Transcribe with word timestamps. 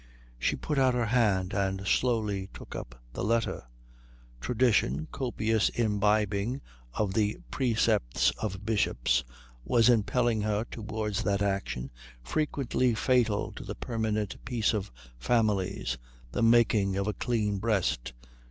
She 0.39 0.55
put 0.55 0.79
out 0.79 0.95
her 0.95 1.05
hand 1.05 1.53
and 1.53 1.85
slowly 1.85 2.49
took 2.55 2.75
up 2.75 2.99
the 3.13 3.23
letter. 3.23 3.67
Tradition, 4.39 5.05
copious 5.11 5.69
imbibing 5.69 6.59
of 6.95 7.13
the 7.13 7.37
precepts 7.51 8.31
of 8.39 8.65
bishops, 8.65 9.23
were 9.63 9.83
impelling 9.87 10.41
her 10.41 10.65
towards 10.71 11.21
that 11.21 11.43
action 11.43 11.91
frequently 12.23 12.95
fatal 12.95 13.51
to 13.51 13.63
the 13.63 13.75
permanent 13.75 14.43
peace 14.43 14.73
of 14.73 14.91
families, 15.19 15.99
the 16.31 16.41
making 16.41 16.97
of 16.97 17.05
a 17.05 17.13
clean 17.13 17.59
breast. 17.59 18.13